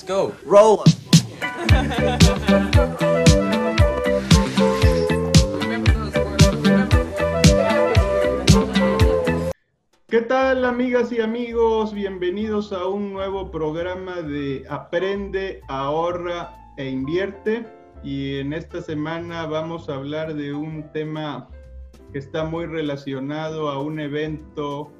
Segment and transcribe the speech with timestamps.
[0.00, 0.32] Let's go.
[0.46, 0.78] Roll.
[10.08, 11.92] ¿Qué tal amigas y amigos?
[11.92, 17.66] Bienvenidos a un nuevo programa de Aprende, ahorra e invierte.
[18.02, 21.48] Y en esta semana vamos a hablar de un tema
[22.12, 24.90] que está muy relacionado a un evento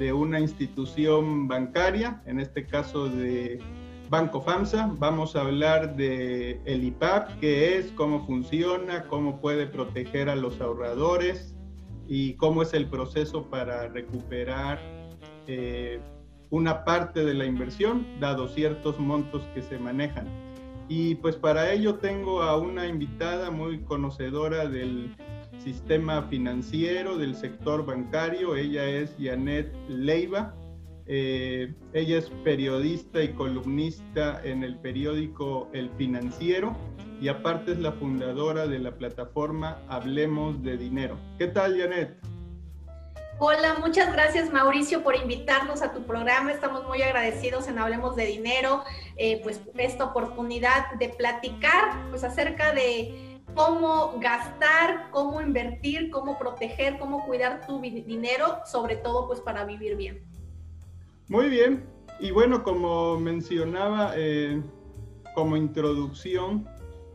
[0.00, 3.60] de una institución bancaria, en este caso de
[4.10, 4.94] Banco FAMSA.
[4.98, 10.60] Vamos a hablar de el IPAP, qué es, cómo funciona, cómo puede proteger a los
[10.60, 11.54] ahorradores
[12.06, 14.78] y cómo es el proceso para recuperar
[15.46, 16.00] eh,
[16.50, 20.26] una parte de la inversión, dado ciertos montos que se manejan.
[20.88, 25.14] Y pues para ello tengo a una invitada muy conocedora del
[25.58, 28.56] sistema financiero, del sector bancario.
[28.56, 30.54] Ella es Janet Leiva.
[31.10, 36.76] Eh, ella es periodista y columnista en el periódico El Financiero
[37.18, 41.18] y aparte es la fundadora de la plataforma Hablemos de Dinero.
[41.38, 42.14] ¿Qué tal, Janet?
[43.38, 46.52] Hola, muchas gracias Mauricio por invitarnos a tu programa.
[46.52, 48.84] Estamos muy agradecidos en Hablemos de Dinero,
[49.16, 56.98] eh, pues esta oportunidad de platicar pues acerca de cómo gastar, cómo invertir, cómo proteger,
[56.98, 60.27] cómo cuidar tu dinero, sobre todo pues para vivir bien.
[61.28, 61.84] Muy bien.
[62.20, 64.62] Y bueno, como mencionaba eh,
[65.34, 66.66] como introducción,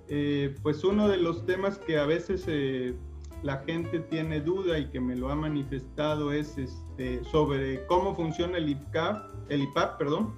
[0.07, 2.95] eh, pues uno de los temas que a veces eh,
[3.41, 8.59] la gente tiene duda y que me lo ha manifestado es este, sobre cómo funciona
[8.59, 10.35] el IPAP, el IPAP, perdón,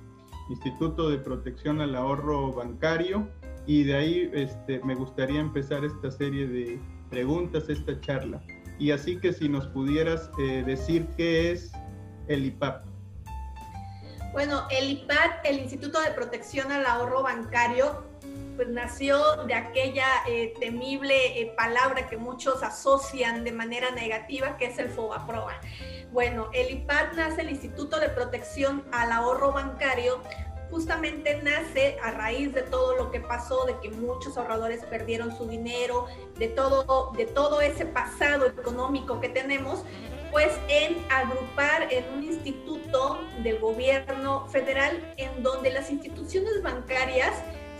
[0.49, 3.27] Instituto de Protección al Ahorro Bancario,
[3.67, 8.41] y de ahí este, me gustaría empezar esta serie de preguntas, esta charla.
[8.79, 11.71] Y así que si nos pudieras decir qué es
[12.27, 12.94] el IPAP.
[14.35, 18.03] Bueno, el IPAD, el Instituto de Protección al Ahorro Bancario,
[18.57, 24.65] pues nació de aquella eh, temible eh, palabra que muchos asocian de manera negativa, que
[24.65, 25.53] es el FOBAPROA.
[26.11, 30.19] Bueno, el IPAD nace, el Instituto de Protección al Ahorro Bancario,
[30.69, 35.47] justamente nace a raíz de todo lo que pasó, de que muchos ahorradores perdieron su
[35.47, 36.07] dinero,
[36.37, 39.85] de todo, de todo ese pasado económico que tenemos,
[40.35, 47.31] pues en agrupar en un instituto del gobierno federal en donde las instituciones bancarias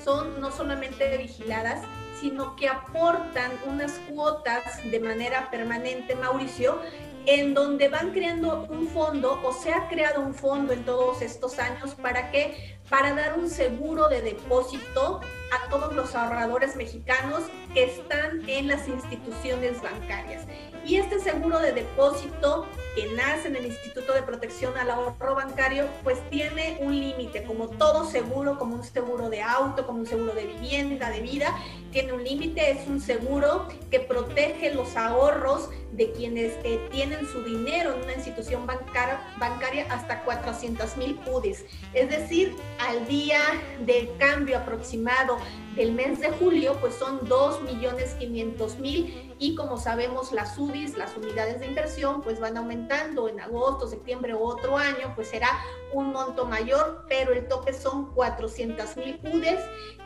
[0.02, 1.84] son no solamente vigiladas,
[2.22, 6.80] sino que aportan unas cuotas de manera permanente, Mauricio,
[7.26, 11.60] en donde van creando un fondo o se ha creado un fondo en todos estos
[11.60, 15.20] años para que para dar un seguro de depósito
[15.52, 17.44] a todos los ahorradores mexicanos
[17.74, 20.46] que están en las instituciones bancarias.
[20.86, 25.88] Y este seguro de depósito que nace en el Instituto de Protección al Ahorro Bancario,
[26.04, 30.34] pues tiene un límite, como todo seguro, como un seguro de auto, como un seguro
[30.34, 31.54] de vivienda, de vida,
[31.92, 37.44] tiene un límite, es un seguro que protege los ahorros de quienes eh, tienen su
[37.44, 41.66] dinero en una institución bancaria, hasta 400 mil UDIs.
[41.94, 43.40] Es decir, al día
[43.86, 45.38] de cambio aproximado
[45.76, 50.98] del mes de julio, pues son 2 millones 500 mil y como sabemos las UDIs,
[50.98, 55.50] las unidades de inversión, pues van aumentando en agosto, septiembre o otro año, pues será
[55.94, 59.60] un monto mayor, pero el tope son 400 mil UDIs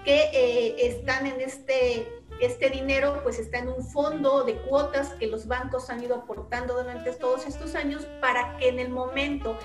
[0.03, 5.27] que eh, están en este este dinero pues está en un fondo de cuotas que
[5.27, 9.57] los bancos han ido aportando durante todos estos años para que en el momento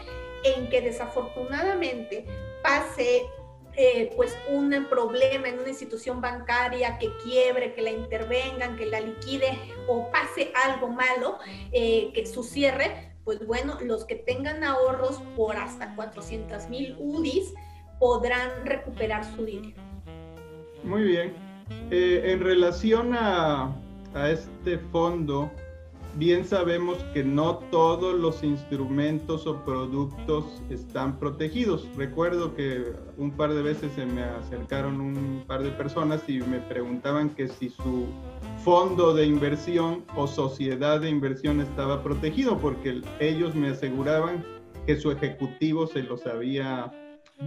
[0.44, 2.26] en que desafortunadamente
[2.62, 3.26] pase
[3.76, 9.00] eh, pues un problema en una institución bancaria que quiebre, que la intervengan, que la
[9.00, 9.58] liquide
[9.88, 11.38] o pase algo malo,
[11.72, 17.54] eh, que su cierre, pues bueno, los que tengan ahorros por hasta 400 mil UDIs
[17.98, 19.82] podrán recuperar su dinero.
[20.82, 21.34] Muy bien.
[21.90, 23.74] Eh, en relación a,
[24.14, 25.50] a este fondo,
[26.16, 31.88] bien sabemos que no todos los instrumentos o productos están protegidos.
[31.96, 36.60] Recuerdo que un par de veces se me acercaron un par de personas y me
[36.60, 38.06] preguntaban que si su
[38.58, 44.44] fondo de inversión o sociedad de inversión estaba protegido, porque ellos me aseguraban
[44.86, 46.92] que su ejecutivo se los había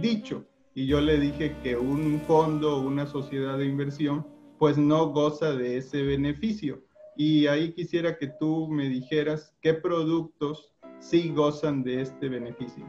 [0.00, 0.44] dicho.
[0.74, 4.26] Y yo le dije que un fondo o una sociedad de inversión
[4.58, 6.82] pues no goza de ese beneficio
[7.18, 12.86] y ahí quisiera que tú me dijeras qué productos sí gozan de este beneficio.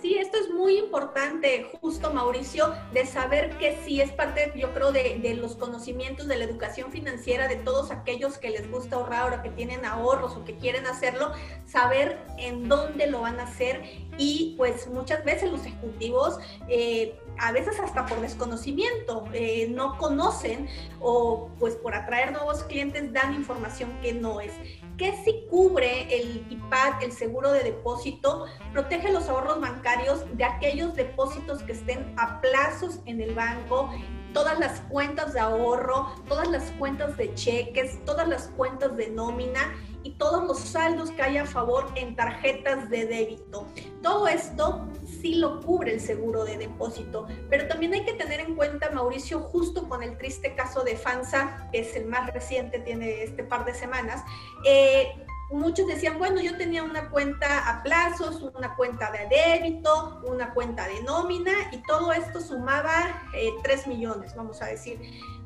[0.00, 4.92] Sí, esto es muy importante, justo Mauricio, de saber que sí es parte, yo creo,
[4.92, 9.36] de, de, los conocimientos de la educación financiera de todos aquellos que les gusta ahorrar
[9.36, 11.32] o que tienen ahorros o que quieren hacerlo,
[11.66, 13.82] saber en dónde lo van a hacer
[14.16, 16.38] y pues muchas veces los ejecutivos
[16.68, 20.68] eh, a veces hasta por desconocimiento, eh, no conocen
[21.00, 24.52] o pues por atraer nuevos clientes dan información que no es.
[24.96, 28.46] ¿Qué si cubre el IPAD, el seguro de depósito?
[28.72, 33.90] Protege los ahorros bancarios de aquellos depósitos que estén a plazos en el banco,
[34.32, 39.74] todas las cuentas de ahorro, todas las cuentas de cheques, todas las cuentas de nómina
[40.02, 43.66] y todos los saldos que hay a favor en tarjetas de débito.
[44.02, 44.86] Todo esto
[45.20, 49.40] sí lo cubre el seguro de depósito, pero también hay que tener en cuenta, Mauricio,
[49.40, 53.64] justo con el triste caso de FANSA, que es el más reciente, tiene este par
[53.64, 54.22] de semanas,
[54.64, 55.08] eh,
[55.50, 60.86] muchos decían, bueno, yo tenía una cuenta a plazos, una cuenta de débito, una cuenta
[60.86, 65.00] de nómina y todo esto sumaba eh, 3 millones, vamos a decir.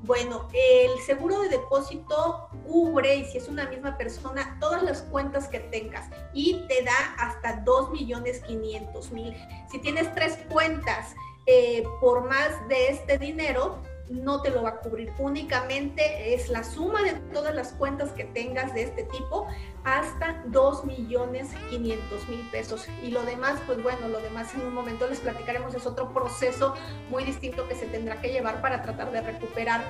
[0.05, 5.47] Bueno, el seguro de depósito cubre, y si es una misma persona, todas las cuentas
[5.47, 9.37] que tengas y te da hasta 2 millones 500 mil.
[9.71, 11.15] Si tienes tres cuentas
[11.47, 13.79] eh, por más de este dinero,
[14.09, 15.13] no te lo va a cubrir.
[15.19, 19.47] Únicamente es la suma de todas las cuentas que tengas de este tipo
[19.85, 22.87] hasta 2 millones 500 mil pesos.
[23.03, 26.75] Y lo demás, pues bueno, lo demás en un momento les platicaremos, es otro proceso
[27.11, 29.83] muy distinto que se tendrá que llevar para tratar de recuperar.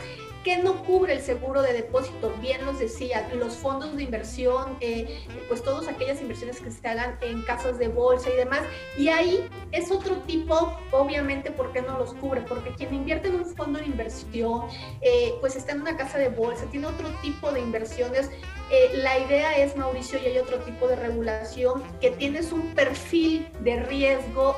[0.44, 2.34] ¿Qué no cubre el seguro de depósito?
[2.40, 7.16] Bien nos decía, los fondos de inversión, eh, pues todas aquellas inversiones que se hagan
[7.20, 8.62] en casas de bolsa y demás.
[8.98, 12.40] Y ahí es otro tipo, obviamente, ¿por qué no los cubre?
[12.40, 14.62] Porque quien invierte en un fondo de inversión,
[15.00, 18.28] eh, pues está en una casa de bolsa, tiene otro tipo de inversiones
[18.70, 23.46] eh, la idea es, Mauricio, y hay otro tipo de regulación, que tienes un perfil
[23.60, 24.56] de riesgo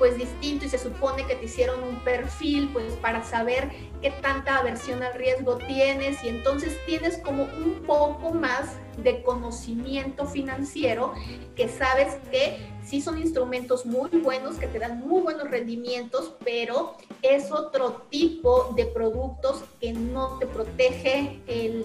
[0.00, 4.58] pues distinto y se supone que te hicieron un perfil pues para saber qué tanta
[4.58, 11.14] aversión al riesgo tienes y entonces tienes como un poco más de conocimiento financiero
[11.56, 16.96] que sabes que sí son instrumentos muy buenos, que te dan muy buenos rendimientos, pero
[17.22, 21.84] es otro tipo de productos que no te protege el,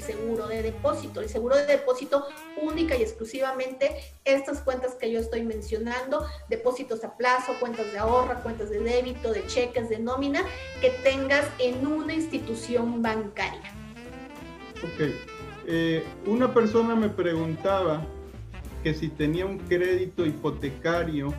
[0.00, 1.20] seguro de depósito.
[1.20, 2.26] El seguro de depósito
[2.60, 8.40] única y exclusivamente estas cuentas que yo estoy mencionando, depósitos a plazo, cuentas de ahorro,
[8.42, 10.44] cuentas de débito, de cheques, de nómina,
[10.80, 10.90] que
[11.32, 13.72] tengas en una institución bancaria.
[14.82, 15.14] Ok.
[15.66, 18.04] Eh, una persona me preguntaba
[18.82, 21.32] que si tenía un crédito hipotecario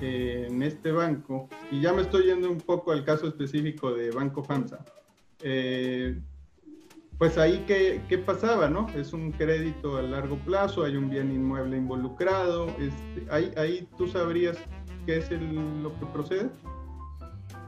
[0.00, 4.10] eh, en este banco, y ya me estoy yendo un poco al caso específico de
[4.10, 4.84] Banco FAMSA,
[5.42, 6.20] eh,
[7.16, 8.88] pues ahí ¿qué, qué, pasaba, ¿no?
[8.96, 14.08] Es un crédito a largo plazo, hay un bien inmueble involucrado, este, ahí, ahí tú
[14.08, 14.58] sabrías
[15.06, 16.50] qué es lo que procede.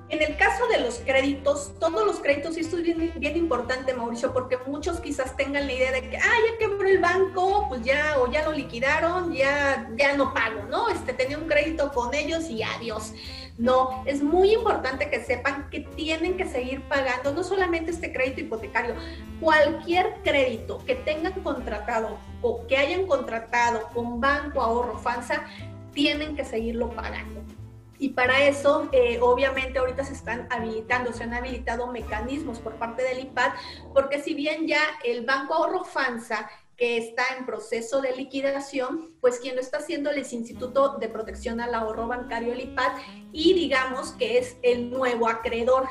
[0.09, 3.93] En el caso de los créditos, todos los créditos, y esto es bien, bien, importante,
[3.93, 7.83] Mauricio, porque muchos quizás tengan la idea de que, ah, ya quebró el banco, pues
[7.83, 10.89] ya, o ya lo liquidaron, ya, ya no pago, ¿no?
[10.91, 13.15] Este, tenía un crédito con ellos y adiós.
[13.59, 18.43] No, es muy importante que sepan que tienen que seguir pagando, no solamente este crédito
[18.43, 18.95] hipotecario,
[19.41, 25.47] cualquier crédito que tengan contratado o que hayan contratado con Banco Ahorro FANSA,
[25.93, 27.56] tienen que seguirlo pagando.
[27.99, 33.03] Y para eso, eh, obviamente, ahorita se están habilitando, se han habilitado mecanismos por parte
[33.03, 33.53] del IPAD,
[33.95, 39.41] porque si bien ya el Banco Ahorro FANSA que está en proceso de liquidación, pues
[39.41, 42.93] quien lo está haciendo es el Instituto de Protección al Ahorro Bancario, el IPAD,
[43.33, 45.89] y digamos que es el nuevo acreedor.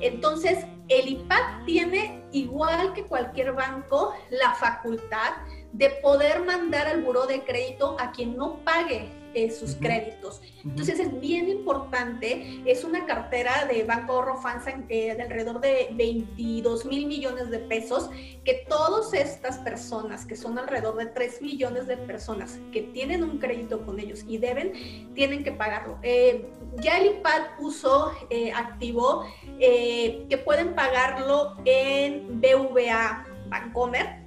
[0.00, 5.36] Entonces, el IPAD tiene, igual que cualquier banco, la facultad
[5.72, 10.40] de poder mandar al buró de crédito a quien no pague eh, sus créditos.
[10.64, 15.90] Entonces es bien importante, es una cartera de Banco Ahorro Fansa eh, de alrededor de
[15.92, 18.08] 22 mil millones de pesos,
[18.44, 23.36] que todas estas personas, que son alrededor de 3 millones de personas que tienen un
[23.36, 25.98] crédito con ellos y deben, tienen que pagarlo.
[26.02, 26.48] Eh,
[26.80, 28.12] ya el IPAD puso,
[28.54, 29.26] activó
[29.58, 34.25] que pueden pagarlo en BVA Bancomer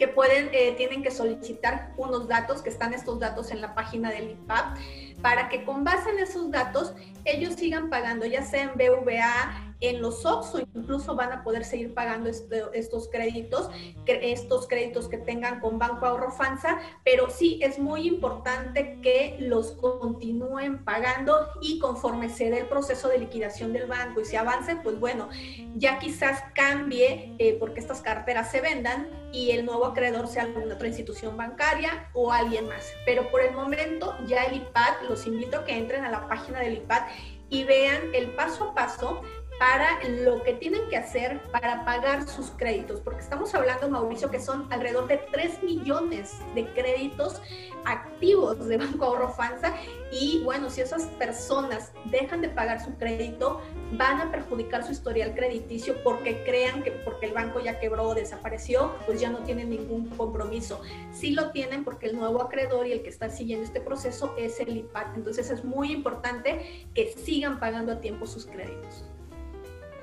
[0.00, 4.10] que pueden, eh, tienen que solicitar unos datos, que están estos datos en la página
[4.10, 4.78] del IPAP,
[5.22, 10.02] para que con base en esos datos ellos sigan pagando, ya sea en BVA, en
[10.02, 13.70] los OXXO incluso van a poder seguir pagando estos créditos,
[14.06, 19.72] estos créditos que tengan con Banco Ahorro FANSA, pero sí es muy importante que los
[19.72, 24.76] continúen pagando y conforme se dé el proceso de liquidación del banco y se avance,
[24.76, 25.28] pues bueno,
[25.76, 30.74] ya quizás cambie eh, porque estas carteras se vendan y el nuevo acreedor sea alguna
[30.74, 32.92] otra institución bancaria o alguien más.
[33.06, 36.60] Pero por el momento ya el IPAD, los invito a que entren a la página
[36.60, 37.02] del IPAD
[37.50, 39.22] y vean el paso a paso
[39.60, 44.40] para lo que tienen que hacer para pagar sus créditos, porque estamos hablando, Mauricio, que
[44.40, 47.42] son alrededor de 3 millones de créditos
[47.84, 49.74] activos de Banco Ahorro FANSA
[50.10, 53.60] y bueno, si esas personas dejan de pagar su crédito,
[53.92, 58.14] van a perjudicar su historial crediticio porque crean que porque el banco ya quebró o
[58.14, 60.80] desapareció, pues ya no tienen ningún compromiso.
[61.12, 64.58] Sí lo tienen porque el nuevo acreedor y el que está siguiendo este proceso es
[64.58, 65.16] el IPAC.
[65.16, 69.04] Entonces es muy importante que sigan pagando a tiempo sus créditos.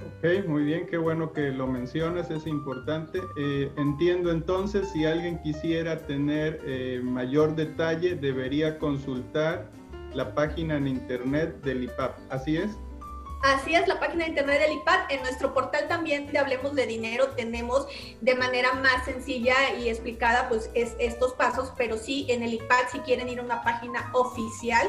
[0.05, 3.21] Ok, muy bien, qué bueno que lo mencionas, es importante.
[3.37, 9.71] Eh, entiendo entonces, si alguien quisiera tener eh, mayor detalle, debería consultar
[10.13, 12.77] la página en internet del IPAP, ¿así es?
[13.43, 15.11] Así es, la página de internet del IPAD.
[15.11, 17.87] En nuestro portal también de Hablemos de Dinero tenemos
[18.19, 22.89] de manera más sencilla y explicada pues es estos pasos, pero sí en el IPAD
[22.91, 24.87] si quieren ir a una página oficial,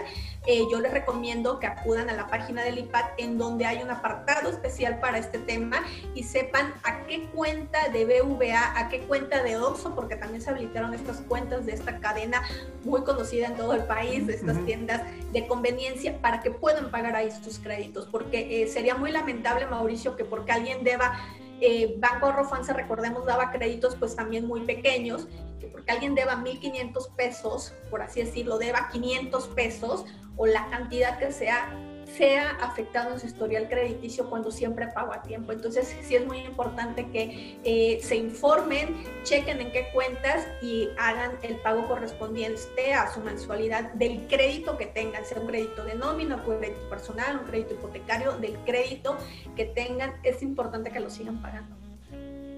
[0.50, 3.90] eh, yo les recomiendo que acudan a la página del IPAD en donde hay un
[3.90, 9.42] apartado especial para este tema y sepan a qué cuenta de BVA, a qué cuenta
[9.42, 12.42] de OXO, porque también se habilitaron estas cuentas de esta cadena
[12.82, 15.02] muy conocida en todo el país, de estas tiendas
[15.34, 20.16] de conveniencia, para que puedan pagar ahí sus créditos, porque eh, sería muy lamentable, Mauricio,
[20.16, 21.12] que porque alguien deba
[21.60, 25.28] eh, Banco Arrofanza, recordemos, daba créditos pues también muy pequeños,
[25.58, 30.04] que porque alguien deba 1.500 pesos, por así decirlo, deba 500 pesos
[30.36, 31.68] o la cantidad que sea,
[32.16, 35.52] sea afectado en su historial crediticio cuando siempre pago a tiempo.
[35.52, 41.32] Entonces sí es muy importante que eh, se informen, chequen en qué cuentas y hagan
[41.42, 46.36] el pago correspondiente a su mensualidad del crédito que tengan, sea un crédito de nómina,
[46.36, 49.16] un crédito personal, un crédito hipotecario, del crédito
[49.56, 50.14] que tengan.
[50.22, 51.77] Es importante que lo sigan pagando.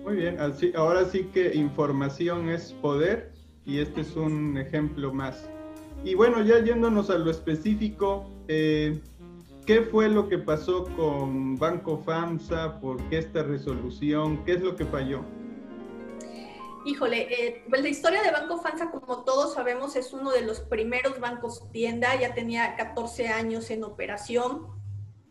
[0.04, 3.32] Muy bien, así, ahora sí que información es poder
[3.66, 5.48] y este es un ejemplo más.
[6.04, 9.00] Y bueno, ya yéndonos a lo específico, eh,
[9.66, 12.80] ¿qué fue lo que pasó con Banco FAMSA?
[12.80, 14.42] ¿Por qué esta resolución?
[14.44, 15.22] ¿Qué es lo que falló?
[16.86, 20.60] Híjole, eh, pues la historia de Banco FAMSA, como todos sabemos, es uno de los
[20.60, 24.79] primeros bancos tienda, ya tenía 14 años en operación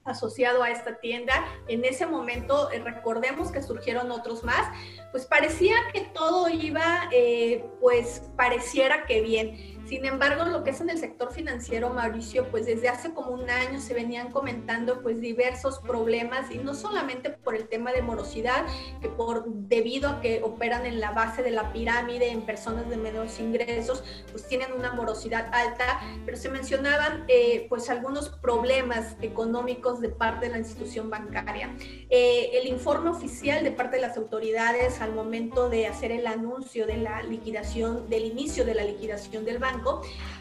[0.10, 1.46] asociado a esta tienda.
[1.68, 4.68] En ese momento, eh, recordemos que surgieron otros más,
[5.12, 7.10] pues parecía que todo iba,
[7.80, 9.79] pues pareciera que bien.
[9.90, 13.50] Sin embargo, lo que es en el sector financiero, Mauricio, pues desde hace como un
[13.50, 18.68] año se venían comentando pues diversos problemas y no solamente por el tema de morosidad,
[19.02, 22.98] que por debido a que operan en la base de la pirámide en personas de
[22.98, 30.02] menores ingresos, pues tienen una morosidad alta, pero se mencionaban eh, pues algunos problemas económicos
[30.02, 31.76] de parte de la institución bancaria.
[32.12, 36.86] Eh, el informe oficial de parte de las autoridades al momento de hacer el anuncio
[36.86, 39.79] de la liquidación, del inicio de la liquidación del banco,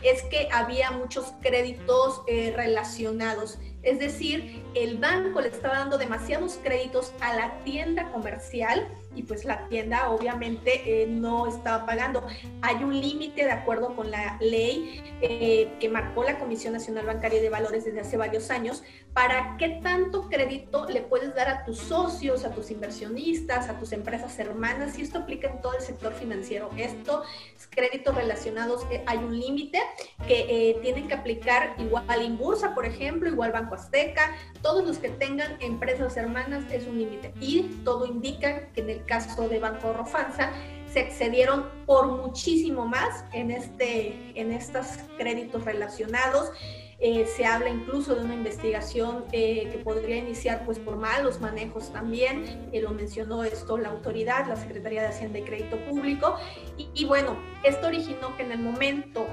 [0.03, 3.59] es que había muchos créditos eh, relacionados.
[3.83, 9.45] Es decir, el banco le estaba dando demasiados créditos a la tienda comercial y pues
[9.45, 12.25] la tienda obviamente eh, no estaba pagando.
[12.63, 17.43] Hay un límite de acuerdo con la ley eh, que marcó la Comisión Nacional Bancaria
[17.43, 21.79] de Valores desde hace varios años para qué tanto crédito le puedes dar a tus
[21.79, 26.13] socios, a tus inversionistas, a tus empresas hermanas y esto aplica en todo el sector
[26.13, 26.71] financiero.
[26.77, 27.27] Estos
[27.71, 29.81] créditos relacionados, eh, hay un límite
[30.29, 35.57] que tienen que aplicar igual Inbursa, por ejemplo, igual Banco Azteca, todos los que tengan
[35.61, 40.53] empresas hermanas es un límite y todo indica que en el caso de Banco Rofanza,
[40.93, 44.87] se excedieron por muchísimo más en, este, en estos
[45.17, 46.53] créditos relacionados.
[47.01, 51.93] Eh, se habla incluso de una investigación eh, que podría iniciar pues por malos manejos
[51.93, 56.35] también, eh, lo mencionó esto la autoridad, la Secretaría de Hacienda y Crédito Público,
[56.77, 59.29] y, y bueno, esto originó que en el momento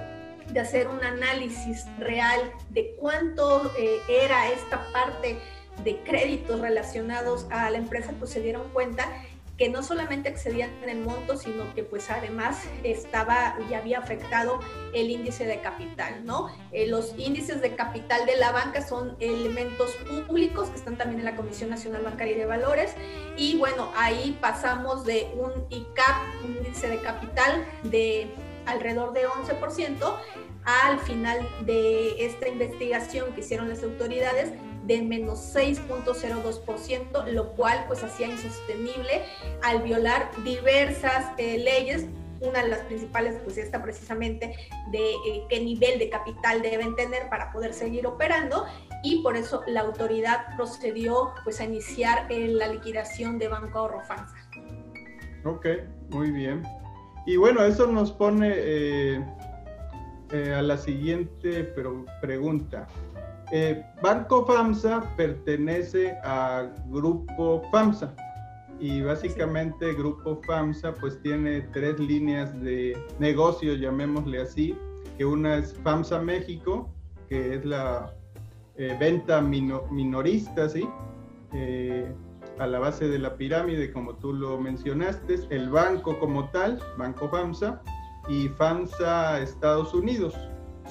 [0.52, 2.40] de hacer un análisis real
[2.70, 3.72] de cuánto
[4.08, 5.40] era esta parte
[5.84, 9.10] de créditos relacionados a la empresa, pues se dieron cuenta
[9.58, 14.60] que no solamente excedían el monto, sino que pues además estaba y había afectado
[14.94, 16.50] el índice de capital, ¿no?
[16.72, 19.92] Eh, los índices de capital de la banca son elementos
[20.28, 22.94] públicos que están también en la Comisión Nacional Bancaria de Valores
[23.38, 28.34] y bueno, ahí pasamos de un ICAP, un índice de capital de
[28.66, 30.16] alrededor de 11%
[30.66, 34.52] al final de esta investigación que hicieron las autoridades
[34.86, 39.24] de menos 6.02%, lo cual pues hacía insostenible
[39.64, 42.06] al violar diversas eh, leyes.
[42.42, 44.56] Una de las principales pues está precisamente
[44.92, 48.66] de eh, qué nivel de capital deben tener para poder seguir operando
[49.04, 54.02] y por eso la autoridad procedió pues a iniciar eh, la liquidación de Banco Ahorro
[54.02, 54.36] FANSA.
[55.46, 55.68] Ok,
[56.10, 56.64] muy bien.
[57.26, 59.24] Y bueno, eso nos pone
[60.32, 61.64] a la siguiente
[62.22, 62.88] pregunta.
[63.52, 68.14] Eh, Banco FAMSA pertenece a Grupo FAMSA
[68.80, 74.78] y básicamente Grupo FAMSA pues tiene tres líneas de negocio, llamémosle así,
[75.18, 76.90] que una es FAMSA México,
[77.30, 78.14] que es la
[78.78, 80.88] eh, venta minorista, ¿sí?
[81.54, 82.12] Eh,
[82.60, 87.30] a la base de la pirámide, como tú lo mencionaste, el banco como tal, Banco
[87.30, 87.82] FAMSA,
[88.28, 90.34] y FAMSA Estados Unidos.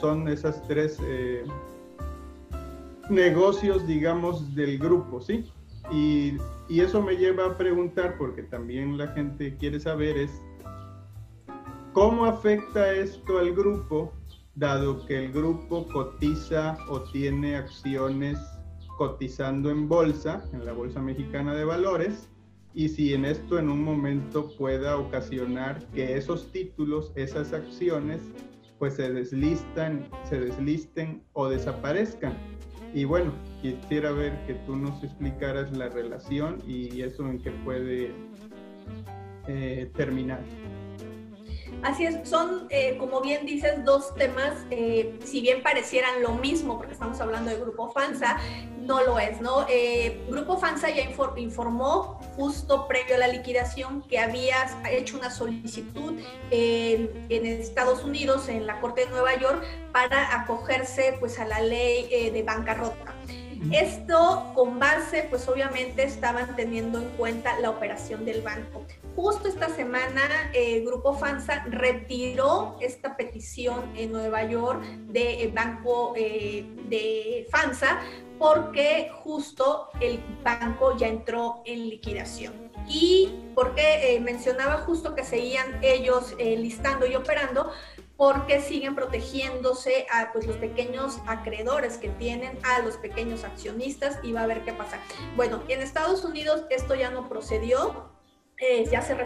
[0.01, 1.45] Son esas tres eh,
[3.11, 5.45] negocios, digamos, del grupo, ¿sí?
[5.91, 10.31] Y, y, eso me lleva a preguntar, porque también la gente quiere saber, es
[11.93, 14.13] cómo afecta esto al grupo,
[14.55, 18.39] dado que el grupo cotiza o tiene acciones
[18.97, 22.29] cotizando en bolsa, en la Bolsa Mexicana de Valores,
[22.75, 28.21] y si en esto en un momento pueda ocasionar que esos títulos, esas acciones,
[28.79, 32.37] pues se deslistan, se deslisten o desaparezcan.
[32.95, 38.15] Y bueno, quisiera ver que tú nos explicaras la relación y eso en qué puede
[39.49, 40.41] eh, terminar.
[41.83, 46.79] Así es, son, eh, como bien dices, dos temas, eh, si bien parecieran lo mismo,
[46.79, 48.39] porque estamos hablando de Grupo FANSA,
[48.81, 49.67] no lo es, ¿no?
[49.69, 51.03] Eh, Grupo FANSA ya
[51.37, 54.57] informó justo previo a la liquidación que había
[54.91, 61.39] hecho una solicitud en Estados Unidos, en la Corte de Nueva York, para acogerse pues
[61.39, 63.15] a la ley de bancarrota.
[63.73, 68.85] Esto con base, pues obviamente estaban teniendo en cuenta la operación del banco.
[69.17, 75.53] Justo esta semana, el eh, Grupo FANSA retiró esta petición en Nueva York del eh,
[75.55, 78.01] banco eh, de FANSA
[78.45, 82.71] porque justo el banco ya entró en liquidación.
[82.87, 87.73] Y porque mencionaba justo que seguían ellos listando y operando,
[88.19, 94.33] porque siguen protegiéndose a pues, los pequeños acreedores que tienen, a los pequeños accionistas y
[94.33, 94.99] va a ver qué pasa.
[95.37, 98.11] Bueno, en Estados Unidos esto ya no procedió,
[98.59, 99.17] eh, ya, se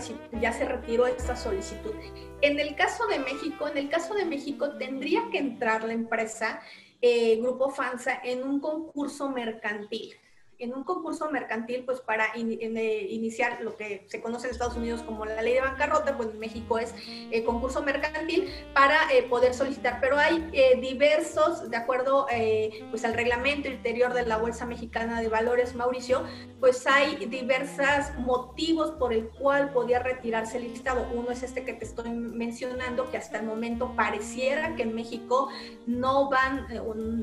[0.40, 1.92] ya se retiró esta solicitud.
[2.40, 6.60] En el caso de México, en el caso de México tendría que entrar la empresa
[7.00, 10.14] eh, Grupo FANSA en un concurso mercantil
[10.58, 15.02] en un concurso mercantil, pues para eh, iniciar lo que se conoce en Estados Unidos
[15.02, 16.94] como la ley de bancarrota, pues en México es
[17.30, 19.98] eh, concurso mercantil para eh, poder solicitar.
[20.00, 22.26] Pero hay diversos, de acuerdo
[22.90, 26.24] pues al reglamento interior de la Bolsa Mexicana de Valores, Mauricio,
[26.60, 31.06] pues hay diversos motivos por el cual podía retirarse el listado.
[31.14, 35.48] Uno es este que te estoy mencionando, que hasta el momento pareciera que en México
[35.86, 36.66] no van,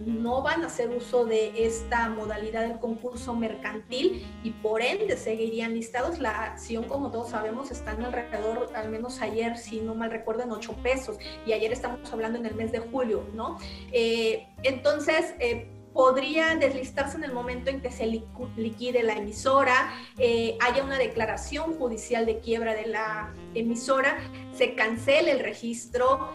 [0.05, 5.73] no van a hacer uso de esta modalidad del concurso mercantil y por ende seguirían
[5.73, 6.19] listados.
[6.19, 10.51] La acción, como todos sabemos, están alrededor, al menos ayer, si no mal recuerdo, en
[10.51, 13.57] 8 pesos y ayer estamos hablando en el mes de julio, ¿no?
[13.91, 20.57] Eh, entonces, eh, podría deslistarse en el momento en que se liquide la emisora, eh,
[20.59, 24.17] haya una declaración judicial de quiebra de la emisora,
[24.53, 26.31] se cancele el registro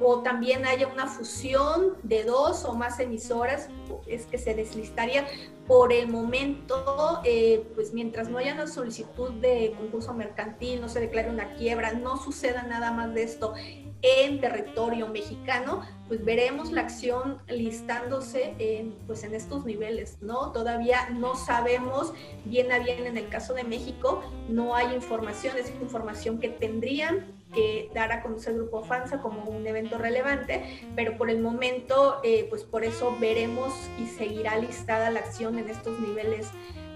[0.00, 3.68] o también haya una fusión de dos o más emisoras,
[4.06, 5.26] es que se deslistaría.
[5.66, 11.00] Por el momento, eh, pues mientras no haya una solicitud de concurso mercantil, no se
[11.00, 13.54] declare una quiebra, no suceda nada más de esto
[14.02, 20.52] en territorio mexicano, pues veremos la acción listándose en, pues en estos niveles, ¿no?
[20.52, 22.12] Todavía no sabemos
[22.44, 27.35] bien a bien en el caso de México, no hay información, es información que tendrían
[27.54, 32.46] que dar a conocer Grupo FANSA como un evento relevante, pero por el momento, eh,
[32.50, 36.48] pues por eso veremos y seguirá listada la acción en estos niveles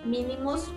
[0.04, 0.72] mínimos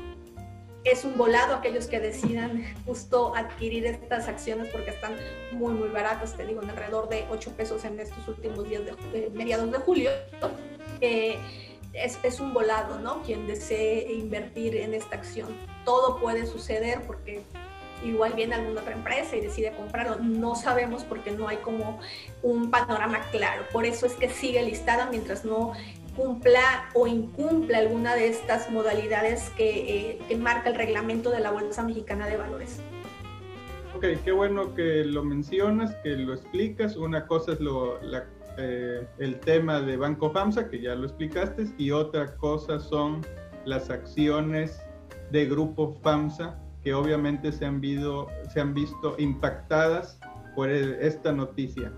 [0.84, 5.16] es un volado aquellos que decidan justo adquirir estas acciones porque están
[5.54, 9.30] muy, muy baratas, te digo, en alrededor de 8 pesos en estos últimos días de,
[9.34, 10.12] mediados de julio.
[11.00, 11.38] Eh,
[11.94, 13.22] es, es, un volado, ¿no?
[13.22, 15.56] Quien desee invertir en esta acción.
[15.86, 17.44] Todo puede suceder porque
[18.04, 20.18] igual viene alguna otra empresa y decide comprarlo.
[20.18, 22.00] No sabemos porque no hay como
[22.42, 23.64] un panorama claro.
[23.72, 25.74] Por eso es que sigue listada mientras no
[26.16, 31.84] cumpla o incumpla alguna de estas modalidades que, eh, marca el reglamento de la Bolsa
[31.84, 32.80] Mexicana de Valores.
[33.96, 36.96] Ok, qué bueno que lo mencionas, que lo explicas.
[36.96, 38.00] Una cosa es lo,
[38.58, 43.22] eh, el tema de Banco FAMSA, que ya lo explicaste, y otra cosa son
[43.66, 44.82] las acciones
[45.32, 50.20] de Grupo FAMSA, que obviamente se han, visto impactadas
[50.56, 51.92] por esta noticia.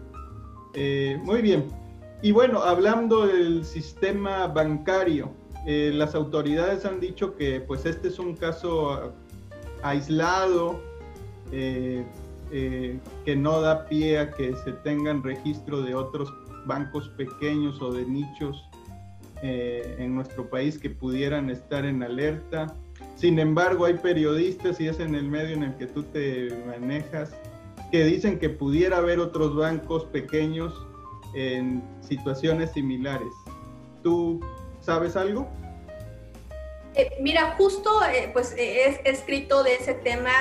[0.76, 1.65] Eh, muy bien,
[2.21, 5.32] y bueno, hablando del sistema bancario,
[5.65, 9.13] eh, las autoridades han dicho que pues este es un caso
[9.82, 10.80] aislado,
[11.52, 12.06] eh,
[12.52, 16.32] que no da pie a que se tengan registro de otros
[16.65, 18.63] bancos pequeños o de nichos
[19.41, 22.74] en nuestro país que pudieran estar en alerta.
[23.15, 27.34] Sin embargo, hay periodistas, y es en el medio en el que tú te manejas,
[27.91, 30.73] que dicen que pudiera haber otros bancos pequeños
[31.34, 33.32] en situaciones similares.
[34.04, 34.39] ¿Tú
[34.82, 35.49] sabes algo?
[36.95, 40.31] Eh, mira, justo eh, pues he escrito de ese tema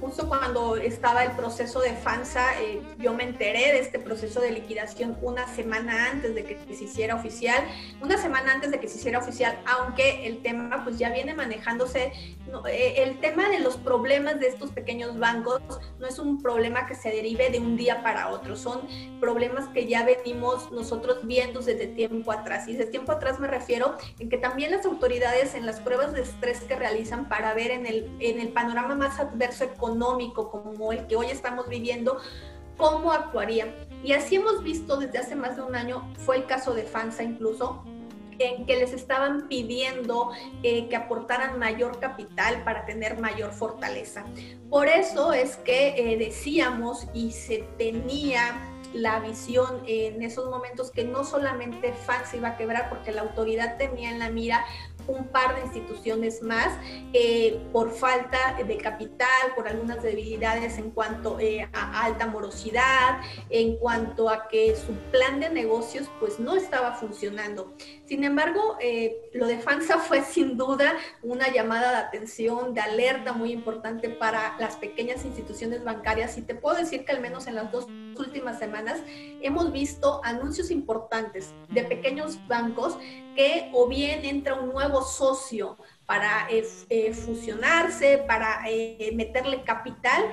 [0.00, 4.52] justo cuando estaba el proceso de FANSA, eh, yo me enteré de este proceso de
[4.52, 7.64] liquidación una semana antes de que se hiciera oficial,
[8.00, 12.12] una semana antes de que se hiciera oficial, aunque el tema pues ya viene manejándose,
[12.70, 15.60] eh, el tema de los problemas de estos pequeños bancos
[15.98, 18.82] no es un problema que se derive de un día para otro, son
[19.20, 22.68] problemas que ya venimos nosotros viendo desde tiempo atrás.
[22.68, 26.22] Y desde tiempo atrás me refiero en que también las autoridades en las pruebas de
[26.22, 31.06] estrés que realizan para ver en el, en el panorama más adverso económico, como el
[31.06, 32.18] que hoy estamos viviendo,
[32.76, 33.74] ¿cómo actuarían?
[34.02, 37.24] Y así hemos visto desde hace más de un año, fue el caso de FANSA
[37.24, 37.84] incluso,
[38.38, 40.30] en que les estaban pidiendo
[40.62, 44.24] eh, que aportaran mayor capital para tener mayor fortaleza.
[44.70, 51.04] Por eso es que eh, decíamos y se tenía la visión en esos momentos que
[51.04, 54.64] no solamente FANSA iba a quebrar porque la autoridad tenía en la mira
[55.08, 56.78] un par de instituciones más
[57.12, 63.76] eh, por falta de capital, por algunas debilidades en cuanto eh, a alta morosidad, en
[63.78, 67.74] cuanto a que su plan de negocios pues no estaba funcionando.
[68.08, 73.34] Sin embargo, eh, lo de FANSA fue sin duda una llamada de atención, de alerta
[73.34, 77.56] muy importante para las pequeñas instituciones bancarias y te puedo decir que al menos en
[77.56, 77.86] las dos
[78.18, 79.00] últimas semanas
[79.42, 82.96] hemos visto anuncios importantes de pequeños bancos
[83.36, 88.62] que o bien entra un nuevo socio para eh, eh, fusionarse, para
[89.12, 90.24] meterle capital.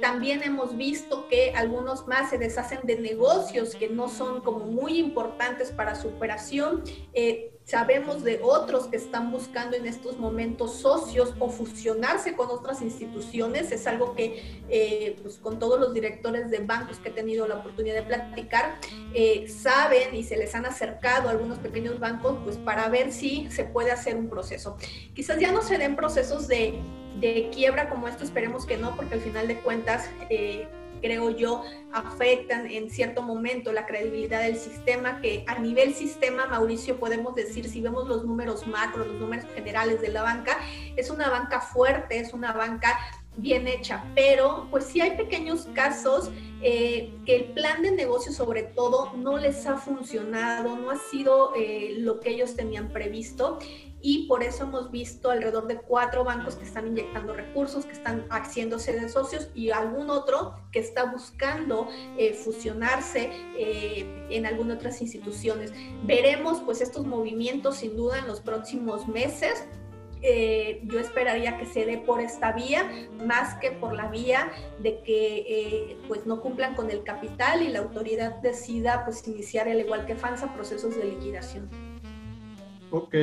[0.00, 4.98] También hemos visto que algunos más se deshacen de negocios que no son como muy
[4.98, 6.82] importantes para su operación.
[7.66, 13.72] Sabemos de otros que están buscando en estos momentos socios o fusionarse con otras instituciones.
[13.72, 17.56] Es algo que eh, pues con todos los directores de bancos que he tenido la
[17.56, 18.78] oportunidad de platicar,
[19.14, 23.50] eh, saben y se les han acercado a algunos pequeños bancos pues para ver si
[23.50, 24.76] se puede hacer un proceso.
[25.12, 26.78] Quizás ya no se den procesos de,
[27.20, 30.10] de quiebra como esto, esperemos que no, porque al final de cuentas...
[30.30, 30.68] Eh,
[31.00, 36.98] creo yo, afectan en cierto momento la credibilidad del sistema, que a nivel sistema, Mauricio,
[36.98, 40.58] podemos decir, si vemos los números macro, los números generales de la banca,
[40.96, 42.98] es una banca fuerte, es una banca
[43.36, 46.30] bien hecha, pero pues sí hay pequeños casos
[46.62, 51.52] eh, que el plan de negocio sobre todo no les ha funcionado, no ha sido
[51.54, 53.58] eh, lo que ellos tenían previsto
[54.08, 58.24] y por eso hemos visto alrededor de cuatro bancos que están inyectando recursos, que están
[58.30, 65.00] haciéndose de socios y algún otro que está buscando eh, fusionarse eh, en algunas otras
[65.00, 65.72] instituciones.
[66.04, 69.64] Veremos pues estos movimientos sin duda en los próximos meses.
[70.28, 72.90] Eh, yo esperaría que se dé por esta vía
[73.24, 77.78] más que por la vía de que pues no cumplan con el capital y la
[77.78, 81.70] autoridad decida pues iniciar al igual que FANSA procesos de liquidación.
[82.90, 83.14] Ok,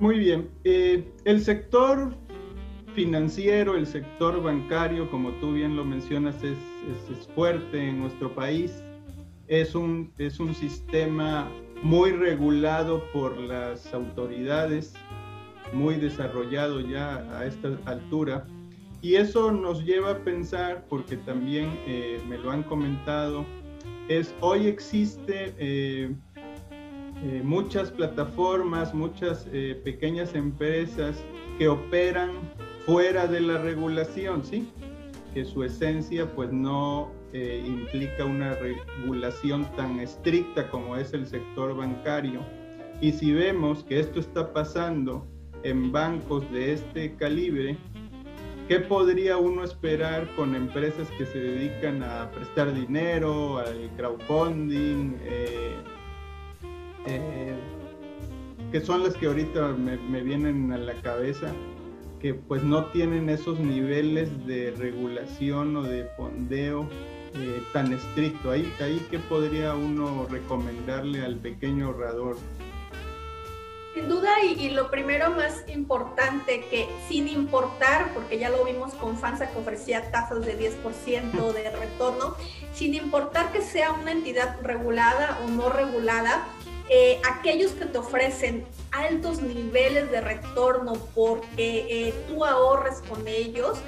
[0.00, 0.48] muy bien.
[0.62, 2.14] Eh, el sector
[2.94, 6.56] financiero, el sector bancario, como tú bien lo mencionas, es,
[7.34, 8.82] fuerte en nuestro país.
[9.48, 11.50] Es un, es un sistema
[11.82, 14.94] muy regulado por las autoridades,
[15.72, 18.46] muy desarrollado ya a esta altura.
[19.00, 23.44] Y eso nos lleva a pensar, porque también eh, me lo han comentado,
[24.08, 26.10] es hoy existe eh,
[27.22, 31.16] eh, muchas plataformas, muchas eh, pequeñas empresas
[31.58, 32.30] que operan
[32.86, 34.68] fuera de la regulación, ¿sí?
[35.34, 41.76] Que su esencia pues no eh, implica una regulación tan estricta como es el sector
[41.76, 42.40] bancario.
[43.00, 45.26] Y si vemos que esto está pasando
[45.62, 47.76] en bancos de este calibre,
[48.68, 55.16] ¿qué podría uno esperar con empresas que se dedican a prestar dinero, al crowdfunding?
[55.24, 55.74] Eh,
[58.72, 61.52] que son las que ahorita me, vienen a la cabeza,
[62.20, 66.86] que pues no tienen esos niveles de regulación o de fondeo
[67.34, 68.50] eh, tan estricto.
[68.50, 72.36] Ahí, ahí ¿qué podría uno recomendarle al pequeño ahorrador?
[73.94, 79.16] Sin duda, y, lo primero más importante, que sin importar, porque ya lo vimos con
[79.16, 82.36] FANSA que ofrecía tasas de 10% de retorno,
[82.72, 86.46] sin importar que sea una entidad regulada o no regulada,
[86.90, 93.78] eh, aquellos que te ofrecen altos niveles de retorno porque eh, tú ahorres con ellos,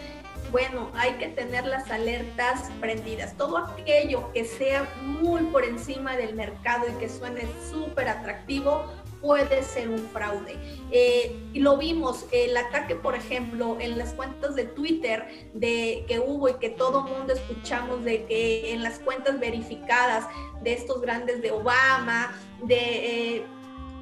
[0.50, 3.36] bueno, hay que tener las alertas prendidas.
[3.36, 8.84] Todo aquello que sea muy por encima del mercado y que suene súper atractivo,
[9.20, 10.56] puede ser un fraude.
[10.90, 16.18] Eh, y lo vimos, el ataque, por ejemplo, en las cuentas de Twitter de que
[16.18, 20.26] hubo y que todo mundo escuchamos de que en las cuentas verificadas
[20.62, 23.46] de estos grandes de Obama, de eh,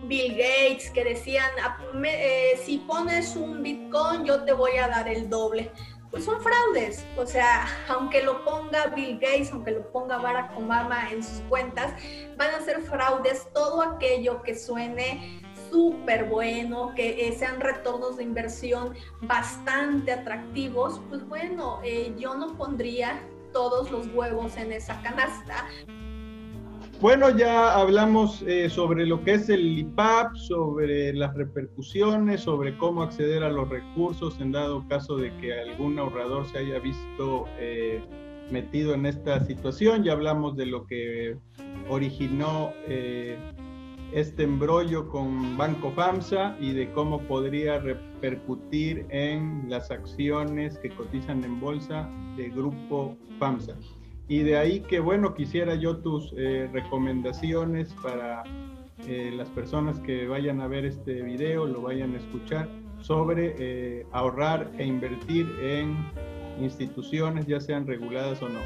[0.04, 5.08] Bill Gates, que decían, ah, eh, si pones un Bitcoin, yo te voy a dar
[5.08, 5.70] el doble
[6.10, 7.04] pues son fraudes.
[7.16, 11.92] O sea, aunque lo ponga Bill Gates, aunque lo ponga Barack Obama en sus cuentas,
[12.36, 18.24] van a ser fraudes todo aquello que suene súper bueno, que eh, sean retornos de
[18.24, 23.20] inversión bastante atractivos, pues bueno, eh, yo no pondría
[23.52, 25.66] todos los huevos en esa canasta.
[27.00, 33.04] Bueno, ya hablamos eh, sobre lo que es el IPAP, sobre las repercusiones, sobre cómo
[33.04, 38.02] acceder a los recursos en dado caso de que algún ahorrador se haya visto eh,
[38.50, 40.02] metido en esta situación.
[40.02, 41.36] Ya hablamos de lo que
[41.88, 43.38] originó eh,
[44.12, 51.44] este embrollo con Banco FAMSA y de cómo podría repercutir en las acciones que cotizan
[51.44, 53.76] en bolsa de Grupo FAMSA.
[54.28, 58.44] Y de ahí que, bueno, quisiera yo tus eh, recomendaciones para
[59.06, 62.68] eh, las personas que vayan a ver este video, lo vayan a escuchar,
[63.00, 65.96] sobre eh, ahorrar e invertir en
[66.60, 68.60] instituciones, ya sean reguladas o no.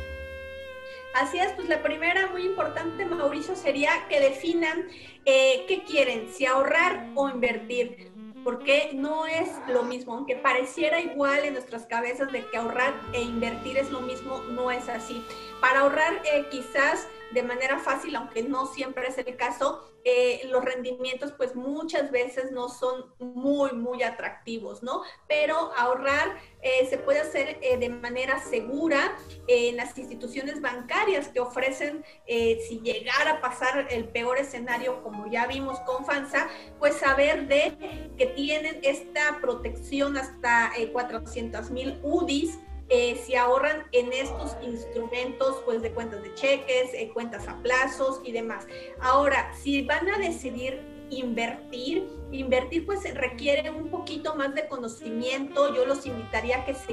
[1.14, 4.86] Así es, pues la primera muy importante, Mauricio, sería que definan
[5.24, 8.11] qué quieren, si ahorrar o invertir
[8.44, 13.22] porque no es lo mismo, aunque pareciera igual en nuestras cabezas de que ahorrar e
[13.22, 15.24] invertir es lo mismo, no es así.
[15.60, 20.64] Para ahorrar eh, quizás de manera fácil, aunque no siempre es el caso, eh, los
[20.64, 25.02] rendimientos pues muchas veces no son muy, muy atractivos, ¿no?
[25.28, 29.16] Pero ahorrar eh, se puede hacer eh, de manera segura
[29.46, 35.46] en las instituciones bancarias que ofrecen, si llegara a pasar el peor escenario, como ya
[35.46, 42.58] vimos con FANSA, pues saber de que tienen esta protección hasta 400 mil UDIs
[42.94, 48.20] eh, si ahorran en estos instrumentos pues de cuentas de cheques, eh, cuentas a plazos
[48.22, 48.66] y demás.
[49.00, 50.78] Ahora, si van a decidir
[51.08, 55.74] invertir, invertir pues requiere un poquito más de conocimiento.
[55.74, 56.92] Yo los invitaría a que se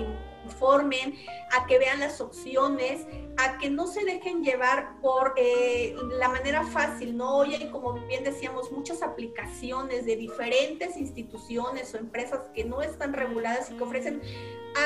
[0.50, 1.16] informen,
[1.52, 3.06] a que vean las opciones,
[3.38, 7.38] a que no se dejen llevar por eh, la manera fácil, ¿no?
[7.38, 13.14] Hoy hay, como bien decíamos, muchas aplicaciones de diferentes instituciones o empresas que no están
[13.14, 14.22] reguladas y que ofrecen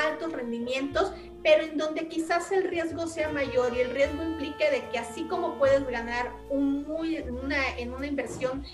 [0.06, 4.88] altos rendimientos, pero en donde quizás el riesgo sea mayor y el riesgo implique de
[4.90, 8.64] que así como puedes ganar un muy, una, en una inversión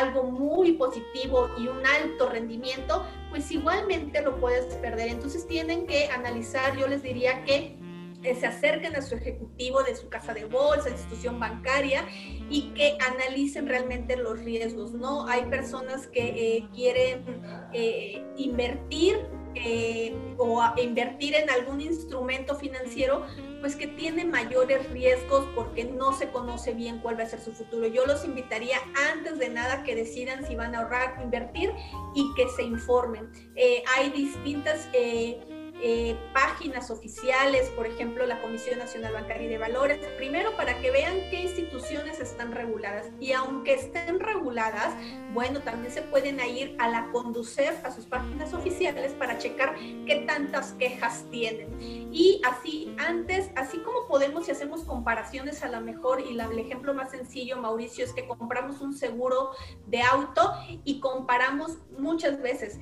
[0.00, 5.08] algo muy positivo y un alto rendimiento, pues igualmente lo puedes perder.
[5.08, 7.76] Entonces tienen que analizar, yo les diría que
[8.22, 12.04] eh, se acerquen a su ejecutivo de su casa de bolsa, institución bancaria
[12.50, 15.28] y que analicen realmente los riesgos, ¿no?
[15.28, 17.24] Hay personas que eh, quieren
[17.72, 19.18] eh, invertir
[19.64, 23.26] eh, o invertir en algún instrumento financiero,
[23.60, 27.52] pues que tiene mayores riesgos porque no se conoce bien cuál va a ser su
[27.52, 27.86] futuro.
[27.86, 28.78] Yo los invitaría
[29.12, 31.72] antes de nada que decidan si van a ahorrar, invertir
[32.14, 33.30] y que se informen.
[33.54, 34.88] Eh, hay distintas...
[34.92, 40.80] Eh, eh, páginas oficiales, por ejemplo, la Comisión Nacional Bancaria y de Valores, primero para
[40.80, 43.06] que vean qué instituciones están reguladas.
[43.20, 44.94] Y aunque estén reguladas,
[45.32, 50.24] bueno, también se pueden ir a la conducir a sus páginas oficiales para checar qué
[50.26, 51.76] tantas quejas tienen.
[52.12, 56.94] Y así, antes, así como podemos y hacemos comparaciones a la mejor, y el ejemplo
[56.94, 59.50] más sencillo, Mauricio, es que compramos un seguro
[59.86, 60.52] de auto
[60.84, 62.78] y comparamos muchas veces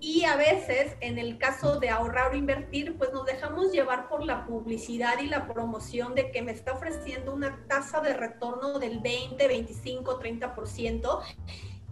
[0.00, 4.24] y a veces, en el caso de ahorrar o invertir, pues nos dejamos llevar por
[4.24, 9.00] la publicidad y la promoción de que me está ofreciendo una tasa de retorno del
[9.00, 11.20] 20, 25, 30%.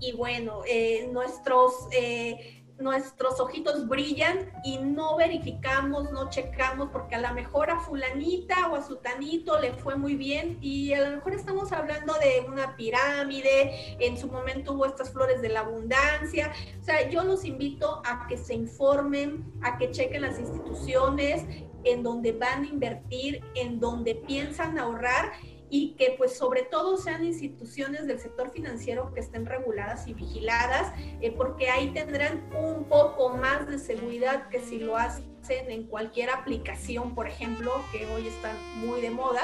[0.01, 1.73] Y bueno, eh, nuestros...
[1.93, 8.69] Eh, nuestros ojitos brillan y no verificamos, no checamos, porque a lo mejor a fulanita
[8.69, 12.77] o a sutanito le fue muy bien y a lo mejor estamos hablando de una
[12.77, 16.53] pirámide, en su momento hubo estas flores de la abundancia.
[16.81, 21.45] O sea, yo los invito a que se informen, a que chequen las instituciones
[21.85, 25.33] en donde van a invertir, en donde piensan ahorrar
[25.71, 30.93] y que pues sobre todo sean instituciones del sector financiero que estén reguladas y vigiladas,
[31.21, 36.31] eh, porque ahí tendrán un poco más de seguridad que si lo hacen en cualquier
[36.31, 39.43] aplicación, por ejemplo, que hoy están muy de moda,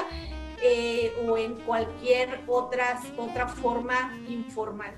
[0.63, 2.97] eh, o en cualquier otra
[3.47, 4.95] forma informal.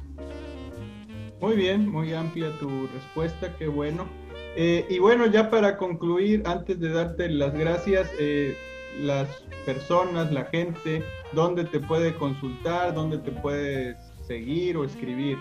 [1.39, 4.07] Muy bien, muy amplia tu respuesta, qué bueno.
[4.55, 8.55] Eh, y bueno, ya para concluir, antes de darte las gracias, eh,
[8.99, 9.27] las
[9.65, 12.93] personas, la gente, ¿dónde te puede consultar?
[12.93, 15.38] ¿Dónde te puedes seguir o escribir?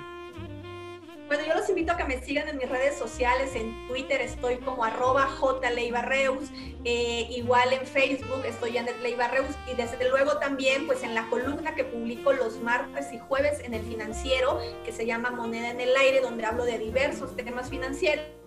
[1.28, 3.54] Bueno, yo los invito a que me sigan en mis redes sociales.
[3.54, 5.26] En Twitter estoy como arroba
[5.62, 6.50] jleibarreus.
[6.84, 9.56] Eh, igual en Facebook estoy Janet Leibarreus.
[9.72, 13.72] Y desde luego también pues en la columna que publico los martes y jueves en
[13.72, 18.41] el financiero, que se llama Moneda en el Aire, donde hablo de diversos temas financieros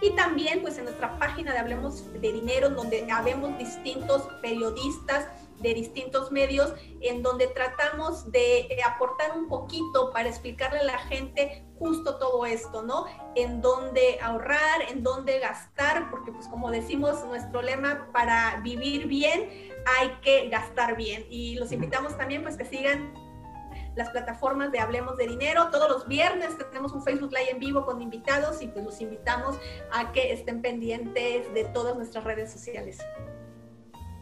[0.00, 5.26] y también pues en nuestra página de Hablemos de Dinero, donde habemos distintos periodistas
[5.60, 10.98] de distintos medios en donde tratamos de eh, aportar un poquito para explicarle a la
[10.98, 13.06] gente justo todo esto, ¿no?
[13.34, 19.48] En dónde ahorrar, en dónde gastar, porque pues como decimos nuestro lema, para vivir bien
[19.98, 21.26] hay que gastar bien.
[21.28, 23.12] Y los invitamos también pues que sigan
[23.98, 25.68] las plataformas de Hablemos de Dinero.
[25.72, 29.58] Todos los viernes tenemos un Facebook Live en vivo con invitados y pues los invitamos
[29.92, 32.98] a que estén pendientes de todas nuestras redes sociales.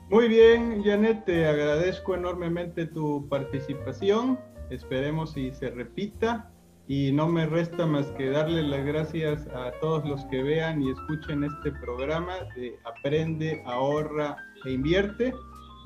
[0.09, 4.41] Muy bien, Janet, te agradezco enormemente tu participación.
[4.71, 6.51] Esperemos y se repita.
[6.89, 10.91] Y no me resta más que darle las gracias a todos los que vean y
[10.91, 15.35] escuchen este programa de Aprende, ahorra e invierte,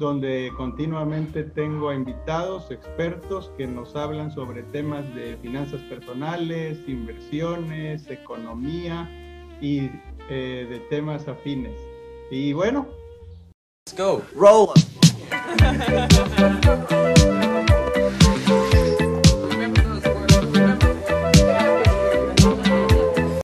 [0.00, 8.08] donde continuamente tengo a invitados, expertos que nos hablan sobre temas de finanzas personales, inversiones,
[8.10, 9.08] economía
[9.60, 9.90] y
[10.30, 11.78] eh, de temas afines.
[12.30, 12.88] Y bueno,
[13.86, 14.22] Let's go.
[14.34, 14.72] Roll.